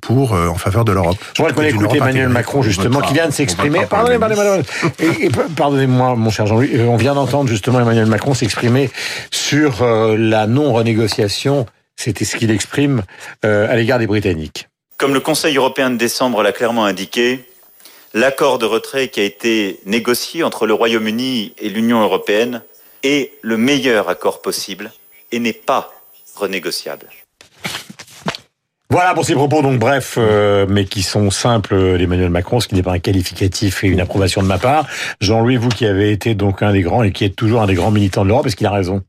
pour 0.00 0.34
euh, 0.34 0.48
en 0.48 0.56
faveur 0.56 0.84
de 0.84 0.92
l'Europe. 0.92 1.16
Je 1.34 1.42
voudrais 1.42 1.72
qu'on 1.72 1.80
Europe 1.80 1.96
Emmanuel 1.96 2.24
intégrée. 2.24 2.32
Macron, 2.32 2.62
justement, 2.62 3.00
qui 3.00 3.14
vient 3.14 3.26
de 3.26 3.32
s'exprimer. 3.32 3.80
votera 3.80 4.04
pour 4.04 4.08
Pardonnez, 4.08 4.14
le 4.14 4.20
pardonnez, 4.20 4.62
pardonnez. 4.98 5.20
Et, 5.20 5.26
et 5.26 5.30
pardonnez-moi, 5.30 6.16
mon 6.16 6.30
cher 6.30 6.46
Jean-Louis, 6.46 6.70
euh, 6.74 6.86
on 6.86 6.96
vient 6.96 7.14
d'entendre 7.14 7.48
justement 7.48 7.80
Emmanuel 7.80 8.06
Macron 8.06 8.34
s'exprimer 8.34 8.90
sur 9.30 9.82
euh, 9.82 10.16
la 10.16 10.46
non-renégociation. 10.46 11.66
C'était 11.96 12.24
ce 12.24 12.36
qu'il 12.36 12.50
exprime 12.50 13.02
euh, 13.44 13.70
à 13.70 13.76
l'égard 13.76 13.98
des 13.98 14.06
Britanniques. 14.06 14.68
Comme 14.98 15.14
le 15.14 15.20
Conseil 15.20 15.56
européen 15.56 15.90
de 15.90 15.96
décembre 15.96 16.42
l'a 16.42 16.52
clairement 16.52 16.84
indiqué, 16.84 17.44
l'accord 18.14 18.58
de 18.58 18.66
retrait 18.66 19.08
qui 19.08 19.20
a 19.20 19.24
été 19.24 19.80
négocié 19.86 20.42
entre 20.42 20.66
le 20.66 20.74
Royaume-Uni 20.74 21.54
et 21.58 21.68
l'Union 21.68 22.02
européenne 22.02 22.62
est 23.02 23.32
le 23.42 23.56
meilleur 23.56 24.08
accord 24.08 24.42
possible 24.42 24.90
et 25.32 25.38
n'est 25.38 25.52
pas 25.52 25.92
renégociable. 26.34 27.06
Voilà 28.88 29.14
pour 29.14 29.24
ces 29.24 29.34
propos, 29.34 29.62
donc 29.62 29.80
bref, 29.80 30.14
euh, 30.16 30.64
mais 30.68 30.84
qui 30.84 31.02
sont 31.02 31.30
simples 31.30 31.74
euh, 31.74 31.98
d'Emmanuel 31.98 32.30
Macron, 32.30 32.60
ce 32.60 32.68
qui 32.68 32.76
n'est 32.76 32.84
pas 32.84 32.92
un 32.92 33.00
qualificatif 33.00 33.82
et 33.82 33.88
une 33.88 34.00
approbation 34.00 34.42
de 34.42 34.46
ma 34.46 34.58
part. 34.58 34.86
Jean-Louis, 35.20 35.56
vous 35.56 35.70
qui 35.70 35.86
avez 35.86 36.12
été 36.12 36.36
donc 36.36 36.62
un 36.62 36.72
des 36.72 36.82
grands 36.82 37.02
et 37.02 37.10
qui 37.10 37.24
êtes 37.24 37.34
toujours 37.34 37.62
un 37.62 37.66
des 37.66 37.74
grands 37.74 37.90
militants 37.90 38.22
de 38.22 38.28
l'Europe, 38.28 38.46
est-ce 38.46 38.54
qu'il 38.54 38.66
a 38.66 38.70
raison? 38.70 39.02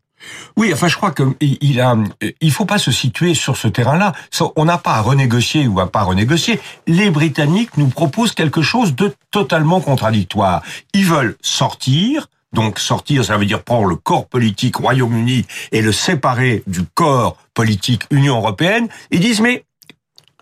Oui, 0.55 0.72
enfin, 0.74 0.88
je 0.88 0.96
crois 0.96 1.12
que 1.12 1.24
il 1.39 1.57
il 1.62 1.79
a, 1.79 1.96
il 2.41 2.51
faut 2.51 2.65
pas 2.65 2.79
se 2.79 2.91
situer 2.91 3.36
sur 3.36 3.55
ce 3.55 3.67
terrain-là. 3.67 4.13
On 4.55 4.65
n'a 4.65 4.79
pas 4.79 4.96
à 4.96 5.01
renégocier 5.01 5.67
ou 5.67 5.79
à 5.79 5.91
pas 5.91 6.01
renégocier. 6.01 6.60
Les 6.88 7.12
Britanniques 7.12 7.77
nous 7.77 7.88
proposent 7.88 8.34
quelque 8.34 8.63
chose 8.63 8.96
de 8.96 9.13
totalement 9.31 9.79
contradictoire. 9.79 10.63
Ils 10.93 11.05
veulent 11.05 11.38
sortir. 11.41 12.27
Donc 12.53 12.79
sortir, 12.79 13.25
ça 13.25 13.38
veut 13.38 13.46
dire 13.46 13.62
prendre 13.62 13.88
le 13.88 13.98
corps 13.98 14.25
politique 14.25 14.77
Royaume-Uni 14.77 15.46
et 15.74 15.81
le 15.81 15.91
séparer 15.91 16.63
du 16.65 16.81
corps 16.84 17.38
politique 17.53 18.03
Union 18.10 18.38
européenne. 18.38 18.88
Ils 19.12 19.19
disent 19.19 19.41
mais 19.41 19.65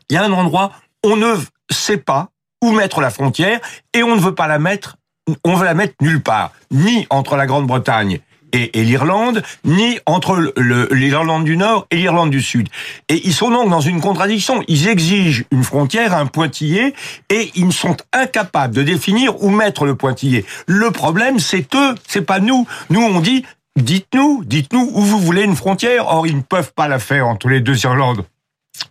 il 0.09 0.15
y 0.15 0.17
a 0.17 0.23
un 0.23 0.31
endroit 0.31 0.71
on 1.05 1.15
ne 1.15 1.35
sait 1.69 1.97
pas 1.97 2.29
où 2.63 2.71
mettre 2.71 2.99
la 2.99 3.11
frontière 3.11 3.59
et 3.93 4.03
on 4.03 4.15
ne 4.15 4.19
veut 4.19 4.33
pas 4.33 4.47
la 4.47 4.57
mettre, 4.57 4.97
on 5.43 5.55
veut 5.55 5.65
la 5.65 5.75
mettre 5.75 5.93
nulle 6.01 6.21
part, 6.21 6.51
ni 6.71 7.05
entre 7.09 7.35
la 7.35 7.45
Grande-Bretagne 7.45 8.19
et, 8.53 8.83
l'Irlande, 8.85 9.43
ni 9.65 9.99
entre 10.05 10.53
l'Irlande 10.91 11.43
du 11.43 11.57
Nord 11.57 11.87
et 11.91 11.97
l'Irlande 11.97 12.29
du 12.29 12.41
Sud. 12.41 12.69
Et 13.09 13.21
ils 13.25 13.33
sont 13.33 13.51
donc 13.51 13.69
dans 13.69 13.81
une 13.81 13.99
contradiction. 13.99 14.63
Ils 14.69 14.87
exigent 14.87 15.43
une 15.51 15.63
frontière, 15.63 16.15
un 16.15 16.25
pointillé, 16.25 16.93
et 17.29 17.51
ils 17.55 17.73
sont 17.73 17.97
incapables 18.13 18.73
de 18.73 18.81
définir 18.81 19.43
où 19.43 19.49
mettre 19.49 19.85
le 19.85 19.95
pointillé. 19.95 20.45
Le 20.67 20.89
problème, 20.91 21.37
c'est 21.39 21.75
eux, 21.75 21.95
c'est 22.07 22.21
pas 22.21 22.39
nous. 22.39 22.65
Nous, 22.89 23.01
on 23.01 23.19
dit, 23.19 23.45
dites-nous, 23.75 24.43
dites-nous 24.45 24.89
où 24.93 25.01
vous 25.01 25.19
voulez 25.19 25.43
une 25.43 25.57
frontière. 25.57 26.07
Or, 26.07 26.25
ils 26.25 26.37
ne 26.37 26.41
peuvent 26.41 26.71
pas 26.73 26.87
la 26.87 26.99
faire 26.99 27.27
entre 27.27 27.49
les 27.49 27.59
deux 27.59 27.83
Irlandes 27.83 28.25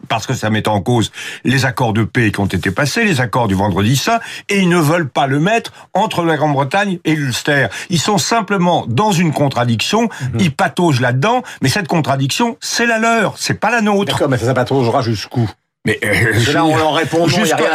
parce 0.09 0.27
que 0.27 0.35
ça 0.35 0.51
met 0.51 0.69
en 0.69 0.81
cause 0.81 1.13
les 1.45 1.65
accords 1.65 1.93
de 1.93 2.05
paix 2.05 2.31
qui 2.33 2.41
ont 2.41 2.47
été 2.47 2.71
passés, 2.71 3.05
les 3.05 3.21
accords 3.21 3.49
du 3.49 3.55
vendredi 3.55 3.97
saint, 3.97 4.21
et 4.49 4.59
ils 4.59 4.69
ne 4.69 4.79
veulent 4.79 5.09
pas 5.09 5.27
le 5.27 5.41
mettre 5.41 5.73
entre 5.93 6.25
la 6.25 6.37
Grande-Bretagne 6.37 6.99
et 7.05 7.15
l'Ulster. 7.15 7.69
Ils 7.91 8.01
sont 8.01 8.19
simplement 8.19 8.85
dans 8.89 9.13
une 9.13 9.33
contradiction, 9.33 10.09
ils 10.39 10.53
pataugent 10.53 11.01
là-dedans, 11.01 11.43
mais 11.63 11.69
cette 11.69 11.89
contradiction, 11.89 12.57
c'est 12.61 12.87
la 12.87 12.99
leur, 12.99 13.39
c'est 13.39 13.55
pas 13.55 13.71
la 13.71 13.81
nôtre. 13.81 14.13
D'accord, 14.13 14.29
mais 14.29 14.39
ça 14.39 14.47
s'apatrogera 14.47 15.03
jusqu'où? 15.03 15.51
Mais 15.87 15.99
euh, 16.03 16.53
là, 16.53 16.65
on 16.65 16.77
leur 16.77 16.95
répond 16.95 17.27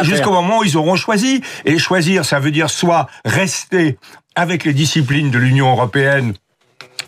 Jusqu'au 0.02 0.32
moment 0.32 0.58
où 0.58 0.64
ils 0.64 0.76
auront 0.76 0.96
choisi. 0.96 1.42
Et 1.64 1.78
choisir, 1.78 2.24
ça 2.24 2.40
veut 2.40 2.50
dire 2.50 2.68
soit 2.68 3.06
rester 3.24 3.98
avec 4.34 4.64
les 4.64 4.72
disciplines 4.72 5.30
de 5.30 5.38
l'Union 5.38 5.70
européenne 5.70 6.34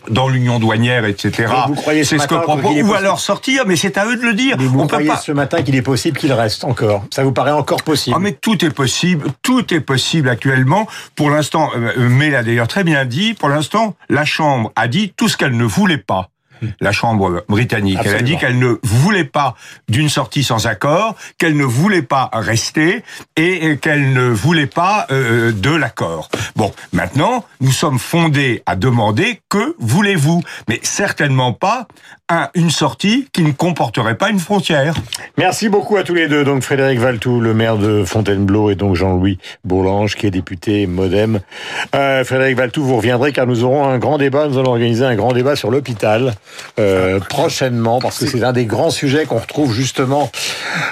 dans 0.09 0.27
l'union 0.29 0.59
douanière, 0.59 1.05
etc. 1.05 1.51
Vous 1.67 1.75
croyez 1.75 2.03
ce 2.03 2.11
C'est 2.17 2.23
ce 2.23 2.27
que 2.27 2.35
matin 2.35 2.45
propose, 2.45 2.81
ou 2.83 2.93
alors 2.93 3.19
sortir, 3.19 3.63
mais 3.65 3.75
c'est 3.75 3.97
à 3.97 4.05
eux 4.05 4.15
de 4.15 4.21
le 4.21 4.33
dire. 4.33 4.55
Mais 4.59 4.65
vous 4.65 4.79
On 4.79 4.83
peut 4.83 4.87
croyez 4.95 5.07
pas. 5.09 5.17
ce 5.17 5.31
matin 5.31 5.61
qu'il 5.61 5.75
est 5.75 5.81
possible 5.81 6.17
qu'il 6.17 6.33
reste 6.33 6.63
encore? 6.63 7.05
Ça 7.13 7.23
vous 7.23 7.31
paraît 7.31 7.51
encore 7.51 7.83
possible? 7.83 8.15
Ah 8.17 8.19
mais 8.19 8.33
tout 8.33 8.63
est 8.65 8.69
possible, 8.73 9.27
tout 9.41 9.73
est 9.73 9.79
possible 9.79 10.29
actuellement. 10.29 10.87
Pour 11.15 11.29
l'instant, 11.29 11.69
euh, 11.75 12.09
May 12.09 12.29
l'a 12.29 12.43
d'ailleurs 12.43 12.67
très 12.67 12.83
bien 12.83 13.05
dit. 13.05 13.33
Pour 13.33 13.49
l'instant, 13.49 13.95
la 14.09 14.25
Chambre 14.25 14.71
a 14.75 14.87
dit 14.87 15.13
tout 15.15 15.27
ce 15.29 15.37
qu'elle 15.37 15.55
ne 15.57 15.63
voulait 15.65 15.97
pas. 15.97 16.29
La 16.79 16.91
Chambre 16.91 17.43
britannique, 17.47 17.99
elle 18.03 18.15
a 18.15 18.21
dit 18.21 18.37
qu'elle 18.37 18.59
ne 18.59 18.75
voulait 18.83 19.23
pas 19.23 19.55
d'une 19.89 20.09
sortie 20.09 20.43
sans 20.43 20.67
accord, 20.67 21.15
qu'elle 21.37 21.57
ne 21.57 21.63
voulait 21.63 22.01
pas 22.01 22.29
rester 22.33 23.03
et 23.35 23.77
qu'elle 23.77 24.13
ne 24.13 24.29
voulait 24.29 24.67
pas 24.67 25.07
euh, 25.11 25.51
de 25.51 25.69
l'accord. 25.71 26.29
Bon, 26.55 26.71
maintenant, 26.91 27.45
nous 27.61 27.71
sommes 27.71 27.99
fondés 27.99 28.63
à 28.65 28.75
demander 28.75 29.41
que 29.49 29.75
voulez-vous, 29.79 30.41
mais 30.67 30.79
certainement 30.83 31.53
pas 31.53 31.87
un, 32.29 32.49
une 32.55 32.69
sortie 32.69 33.27
qui 33.33 33.43
ne 33.43 33.51
comporterait 33.51 34.17
pas 34.17 34.29
une 34.29 34.39
frontière. 34.39 34.95
Merci 35.37 35.69
beaucoup 35.69 35.97
à 35.97 36.03
tous 36.03 36.13
les 36.13 36.27
deux. 36.27 36.43
Donc 36.43 36.63
Frédéric 36.63 36.99
Valtou, 36.99 37.39
le 37.39 37.53
maire 37.53 37.77
de 37.77 38.03
Fontainebleau, 38.05 38.69
et 38.69 38.75
donc 38.75 38.95
Jean-Louis 38.95 39.37
Bourlange, 39.63 40.15
qui 40.15 40.27
est 40.27 40.31
député 40.31 40.87
MoDem. 40.87 41.39
Euh, 41.95 42.23
Frédéric 42.23 42.57
Valtou, 42.57 42.83
vous 42.83 42.97
reviendrez 42.97 43.31
car 43.33 43.47
nous 43.47 43.63
aurons 43.63 43.87
un 43.87 43.97
grand 43.97 44.17
débat. 44.17 44.47
Nous 44.47 44.57
allons 44.57 44.71
organiser 44.71 45.05
un 45.05 45.15
grand 45.15 45.33
débat 45.33 45.55
sur 45.55 45.69
l'hôpital 45.69 46.33
euh, 46.79 47.19
prochainement, 47.19 47.99
parce 47.99 48.19
que 48.19 48.27
c'est 48.27 48.43
un 48.43 48.53
des 48.53 48.65
grands 48.65 48.91
sujets 48.91 49.25
qu'on 49.25 49.39
retrouve 49.39 49.73
justement 49.73 50.31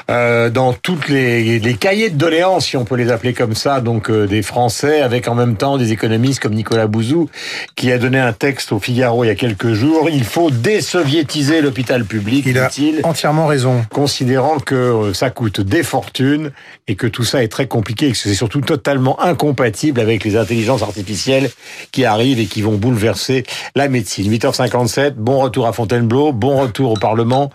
euh, 0.09 0.49
dans 0.49 0.73
toutes 0.73 1.09
les, 1.09 1.59
les 1.59 1.73
cahiers 1.75 2.09
de 2.09 2.17
doléances, 2.17 2.67
si 2.67 2.77
on 2.77 2.85
peut 2.85 2.95
les 2.95 3.11
appeler 3.11 3.33
comme 3.33 3.55
ça, 3.55 3.81
donc 3.81 4.09
euh, 4.09 4.27
des 4.27 4.41
Français, 4.41 5.01
avec 5.01 5.27
en 5.27 5.35
même 5.35 5.55
temps 5.55 5.77
des 5.77 5.91
économistes 5.91 6.39
comme 6.39 6.53
Nicolas 6.53 6.87
Bouzou, 6.87 7.29
qui 7.75 7.91
a 7.91 7.97
donné 7.97 8.19
un 8.19 8.33
texte 8.33 8.71
au 8.71 8.79
Figaro 8.79 9.23
il 9.23 9.27
y 9.27 9.31
a 9.31 9.35
quelques 9.35 9.73
jours. 9.73 10.09
Il 10.11 10.23
faut 10.23 10.51
désoviétiser 10.51 11.61
l'hôpital 11.61 12.05
public, 12.05 12.45
Il 12.45 12.57
a 12.57 12.67
dit-il 12.67 13.01
entièrement 13.03 13.47
raison. 13.47 13.85
considérant 13.91 14.59
que 14.59 14.75
euh, 14.75 15.13
ça 15.13 15.29
coûte 15.29 15.61
des 15.61 15.83
fortunes 15.83 16.51
et 16.87 16.95
que 16.95 17.07
tout 17.07 17.23
ça 17.23 17.43
est 17.43 17.47
très 17.47 17.67
compliqué 17.67 18.07
et 18.07 18.11
que 18.11 18.17
c'est 18.17 18.33
surtout 18.33 18.61
totalement 18.61 19.21
incompatible 19.21 19.99
avec 19.99 20.23
les 20.23 20.35
intelligences 20.35 20.81
artificielles 20.81 21.49
qui 21.91 22.05
arrivent 22.05 22.39
et 22.39 22.45
qui 22.45 22.61
vont 22.61 22.75
bouleverser 22.75 23.43
la 23.75 23.87
médecine. 23.87 24.31
8h57, 24.31 25.13
bon 25.15 25.40
retour 25.41 25.67
à 25.67 25.73
Fontainebleau, 25.73 26.31
bon 26.33 26.61
retour 26.61 26.91
au 26.91 26.97
Parlement 26.97 27.51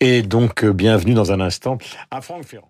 et 0.00 0.22
donc 0.22 0.64
euh, 0.64 0.72
bienvenue 0.72 1.14
dans 1.14 1.32
un 1.32 1.40
instant 1.40 1.78
à 2.10 2.20
Franck 2.20 2.44
Ferrand. 2.44 2.69